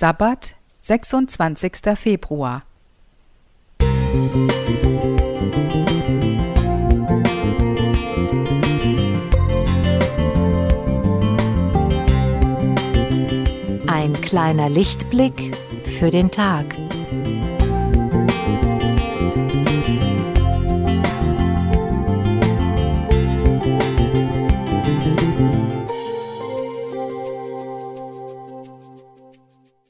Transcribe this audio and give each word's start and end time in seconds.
Sabbat, 0.00 0.54
26. 0.78 1.94
Februar. 1.94 2.62
Ein 13.86 14.18
kleiner 14.22 14.70
Lichtblick 14.70 15.54
für 15.84 16.10
den 16.10 16.30
Tag. 16.30 16.64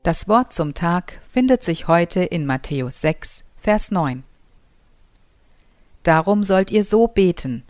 Das 0.03 0.29
Wort 0.29 0.55
zum 0.55 0.73
Tag 0.73 1.21
findet 1.31 1.63
sich 1.63 1.87
heute 1.87 2.23
in 2.23 2.47
Matthäus 2.47 3.03
6, 3.03 3.45
Vers 3.59 3.91
9. 3.91 4.25
Darum 6.05 6.43
sollt 6.43 6.71
ihr 6.71 6.85
so 6.85 7.07
beten, 7.07 7.65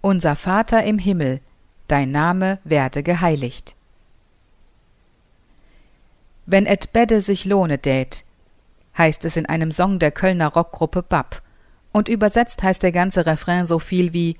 Unser 0.00 0.36
Vater 0.36 0.84
im 0.84 1.00
Himmel, 1.00 1.40
dein 1.88 2.12
Name 2.12 2.60
werde 2.62 3.02
geheiligt. 3.02 3.74
Wenn 6.46 6.66
et 6.66 6.92
bedde 6.92 7.20
sich 7.20 7.44
lohne 7.44 7.78
dät, 7.78 8.24
heißt 8.96 9.24
es 9.24 9.36
in 9.36 9.46
einem 9.46 9.72
Song 9.72 9.98
der 9.98 10.12
Kölner 10.12 10.46
Rockgruppe 10.46 11.02
Bab, 11.02 11.42
und 11.90 12.08
übersetzt 12.08 12.62
heißt 12.62 12.84
der 12.84 12.92
ganze 12.92 13.26
Refrain 13.26 13.66
so 13.66 13.80
viel 13.80 14.12
wie 14.12 14.36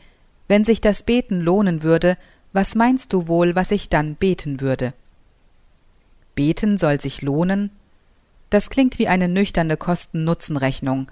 Wenn 0.46 0.62
sich 0.62 0.80
das 0.80 1.02
Beten 1.02 1.40
lohnen 1.40 1.82
würde, 1.82 2.16
was 2.52 2.76
meinst 2.76 3.12
du 3.12 3.26
wohl, 3.26 3.56
was 3.56 3.72
ich 3.72 3.88
dann 3.88 4.14
beten 4.14 4.60
würde? 4.60 4.92
Beten 6.36 6.78
soll 6.78 7.00
sich 7.00 7.22
lohnen? 7.22 7.70
Das 8.50 8.70
klingt 8.70 9.00
wie 9.00 9.08
eine 9.08 9.26
nüchterne 9.26 9.76
Kosten-Nutzen-Rechnung. 9.76 11.10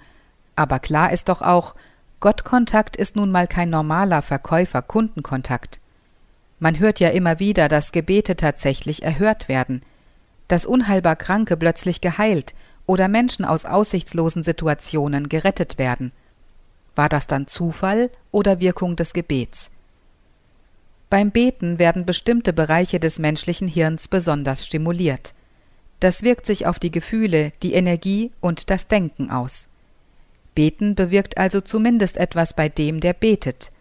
Aber 0.55 0.79
klar 0.79 1.11
ist 1.11 1.27
doch 1.27 1.41
auch, 1.41 1.75
Gottkontakt 2.21 2.95
ist 2.95 3.17
nun 3.17 3.31
mal 3.31 3.47
kein 3.47 3.69
normaler 3.69 4.21
Verkäufer-Kundenkontakt. 4.21 5.81
Man 6.59 6.79
hört 6.79 7.01
ja 7.01 7.09
immer 7.09 7.39
wieder, 7.39 7.67
dass 7.67 7.91
Gebete 7.91 8.37
tatsächlich 8.37 9.03
erhört 9.03 9.49
werden, 9.49 9.81
dass 10.47 10.65
unheilbar 10.65 11.17
Kranke 11.17 11.57
plötzlich 11.57 11.99
geheilt 11.99 12.55
oder 12.85 13.07
Menschen 13.07 13.43
aus 13.43 13.65
aussichtslosen 13.65 14.43
Situationen 14.43 15.27
gerettet 15.27 15.77
werden. 15.77 16.11
War 16.95 17.09
das 17.09 17.27
dann 17.27 17.47
Zufall 17.47 18.09
oder 18.31 18.59
Wirkung 18.61 18.95
des 18.95 19.11
Gebets? 19.13 19.69
Beim 21.15 21.31
Beten 21.31 21.79
werden 21.79 22.05
bestimmte 22.05 22.51
Bereiche 22.51 22.99
des 22.99 23.19
menschlichen 23.19 23.69
Hirns 23.69 24.09
besonders 24.09 24.65
stimuliert. 24.65 25.33
Das 26.01 26.23
wirkt 26.23 26.45
sich 26.45 26.67
auf 26.67 26.77
die 26.77 26.91
Gefühle, 26.91 27.53
die 27.63 27.73
Energie 27.73 28.33
und 28.41 28.69
das 28.69 28.89
Denken 28.89 29.31
aus. 29.31 29.69
Beten 30.55 30.93
bewirkt 30.93 31.37
also 31.37 31.61
zumindest 31.61 32.17
etwas 32.17 32.53
bei 32.53 32.67
dem, 32.67 32.99
der 32.99 33.13
betet. 33.13 33.71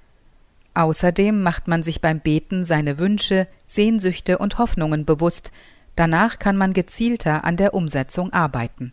Außerdem 0.75 1.43
macht 1.43 1.67
man 1.67 1.83
sich 1.83 2.01
beim 2.01 2.21
Beten 2.21 2.65
seine 2.65 2.99
Wünsche, 2.99 3.49
Sehnsüchte 3.65 4.39
und 4.39 4.59
Hoffnungen 4.59 5.05
bewusst, 5.05 5.51
danach 5.97 6.39
kann 6.39 6.57
man 6.57 6.73
gezielter 6.73 7.43
an 7.43 7.57
der 7.57 7.75
Umsetzung 7.75 8.33
arbeiten. 8.33 8.93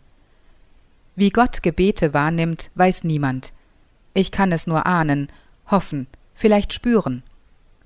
Wie 1.14 1.30
Gott 1.30 1.62
Gebete 1.62 2.12
wahrnimmt, 2.12 2.72
weiß 2.74 3.04
niemand. 3.04 3.52
Ich 4.14 4.32
kann 4.32 4.50
es 4.50 4.66
nur 4.66 4.84
ahnen, 4.84 5.28
hoffen, 5.70 6.08
vielleicht 6.34 6.72
spüren. 6.72 7.22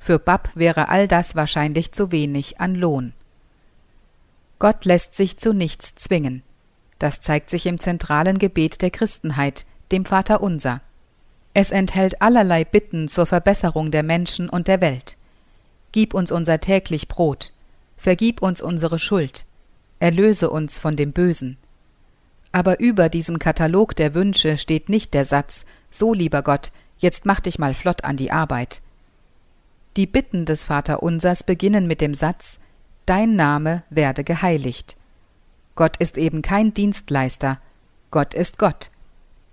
Für 0.06 0.20
Bab 0.20 0.50
wäre 0.54 0.88
all 0.88 1.08
das 1.08 1.34
wahrscheinlich 1.34 1.90
zu 1.90 2.12
wenig 2.12 2.60
an 2.60 2.76
Lohn. 2.76 3.12
Gott 4.60 4.84
lässt 4.84 5.16
sich 5.16 5.36
zu 5.36 5.52
nichts 5.52 5.96
zwingen. 5.96 6.44
Das 7.00 7.20
zeigt 7.20 7.50
sich 7.50 7.66
im 7.66 7.80
zentralen 7.80 8.38
Gebet 8.38 8.82
der 8.82 8.92
Christenheit, 8.92 9.66
dem 9.90 10.04
Vater 10.04 10.42
Unser. 10.42 10.80
Es 11.54 11.72
enthält 11.72 12.22
allerlei 12.22 12.64
Bitten 12.64 13.08
zur 13.08 13.26
Verbesserung 13.26 13.90
der 13.90 14.04
Menschen 14.04 14.48
und 14.48 14.68
der 14.68 14.80
Welt. 14.80 15.16
Gib 15.90 16.14
uns 16.14 16.30
unser 16.30 16.60
täglich 16.60 17.08
Brot, 17.08 17.52
vergib 17.96 18.42
uns 18.42 18.62
unsere 18.62 19.00
Schuld, 19.00 19.44
erlöse 19.98 20.50
uns 20.50 20.78
von 20.78 20.94
dem 20.94 21.10
Bösen. 21.10 21.56
Aber 22.52 22.78
über 22.78 23.08
diesem 23.08 23.40
Katalog 23.40 23.96
der 23.96 24.14
Wünsche 24.14 24.56
steht 24.56 24.88
nicht 24.88 25.14
der 25.14 25.24
Satz, 25.24 25.64
so 25.90 26.14
lieber 26.14 26.42
Gott, 26.42 26.70
jetzt 26.96 27.26
mach 27.26 27.40
dich 27.40 27.58
mal 27.58 27.74
flott 27.74 28.04
an 28.04 28.16
die 28.16 28.30
Arbeit. 28.30 28.82
Die 29.96 30.06
Bitten 30.06 30.44
des 30.44 30.66
Vaterunsers 30.66 31.42
beginnen 31.42 31.86
mit 31.86 32.02
dem 32.02 32.12
Satz 32.12 32.58
Dein 33.06 33.34
Name 33.34 33.82
werde 33.88 34.24
geheiligt. 34.24 34.94
Gott 35.74 35.96
ist 35.96 36.18
eben 36.18 36.42
kein 36.42 36.74
Dienstleister, 36.74 37.58
Gott 38.10 38.34
ist 38.34 38.58
Gott. 38.58 38.90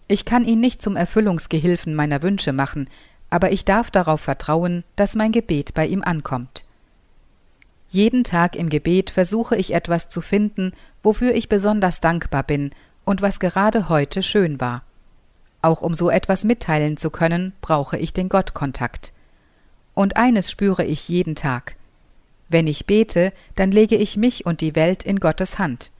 Ich 0.09 0.25
kann 0.25 0.43
ihn 0.43 0.59
nicht 0.59 0.81
zum 0.81 0.97
Erfüllungsgehilfen 0.97 1.95
meiner 1.95 2.21
Wünsche 2.21 2.51
machen, 2.51 2.89
aber 3.29 3.53
ich 3.53 3.63
darf 3.63 3.89
darauf 3.89 4.19
vertrauen, 4.19 4.83
dass 4.97 5.15
mein 5.15 5.31
Gebet 5.31 5.73
bei 5.73 5.87
ihm 5.87 6.01
ankommt. 6.01 6.65
Jeden 7.87 8.25
Tag 8.25 8.57
im 8.57 8.69
Gebet 8.69 9.11
versuche 9.11 9.55
ich 9.55 9.73
etwas 9.73 10.09
zu 10.09 10.19
finden, 10.19 10.73
wofür 11.03 11.33
ich 11.33 11.47
besonders 11.47 12.01
dankbar 12.01 12.43
bin 12.43 12.71
und 13.05 13.21
was 13.21 13.39
gerade 13.39 13.87
heute 13.87 14.21
schön 14.21 14.59
war. 14.59 14.83
Auch 15.61 15.81
um 15.81 15.93
so 15.95 16.09
etwas 16.09 16.43
mitteilen 16.43 16.97
zu 16.97 17.11
können, 17.11 17.53
brauche 17.61 17.97
ich 17.97 18.11
den 18.11 18.27
Gottkontakt. 18.27 19.12
Und 19.93 20.17
eines 20.17 20.49
spüre 20.49 20.83
ich 20.83 21.07
jeden 21.09 21.35
Tag. 21.35 21.75
Wenn 22.49 22.67
ich 22.67 22.85
bete, 22.85 23.33
dann 23.55 23.71
lege 23.71 23.95
ich 23.95 24.17
mich 24.17 24.45
und 24.45 24.61
die 24.61 24.75
Welt 24.75 25.03
in 25.03 25.19
Gottes 25.19 25.59
Hand. 25.59 25.91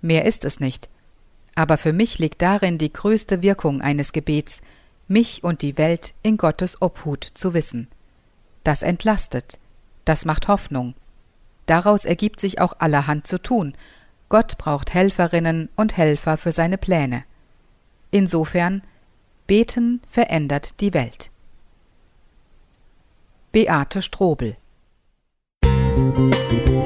Mehr 0.00 0.24
ist 0.24 0.44
es 0.44 0.60
nicht. 0.60 0.88
Aber 1.54 1.78
für 1.78 1.92
mich 1.92 2.18
liegt 2.18 2.42
darin 2.42 2.78
die 2.78 2.92
größte 2.92 3.42
Wirkung 3.42 3.80
eines 3.80 4.12
Gebets, 4.12 4.60
mich 5.08 5.42
und 5.42 5.62
die 5.62 5.78
Welt 5.78 6.14
in 6.22 6.36
Gottes 6.36 6.80
Obhut 6.82 7.30
zu 7.34 7.54
wissen. 7.54 7.88
Das 8.64 8.82
entlastet, 8.82 9.58
das 10.04 10.24
macht 10.24 10.48
Hoffnung. 10.48 10.94
Daraus 11.66 12.04
ergibt 12.04 12.40
sich 12.40 12.60
auch 12.60 12.74
allerhand 12.78 13.26
zu 13.26 13.40
tun. 13.40 13.74
Gott 14.28 14.58
braucht 14.58 14.94
Helferinnen 14.94 15.68
und 15.76 15.96
Helfer 15.96 16.36
für 16.36 16.52
seine 16.52 16.78
Pläne. 16.78 17.24
Insofern, 18.10 18.82
Beten 19.46 20.00
verändert 20.10 20.80
die 20.80 20.94
Welt. 20.94 21.30
Beate 23.56 24.02
Strobel. 24.02 24.56
Musik 25.64 26.76